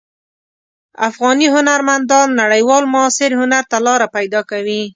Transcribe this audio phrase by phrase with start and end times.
[1.07, 4.81] افغاني هنرمندان نړیوال معاصر هنر ته لاره پیدا کوي.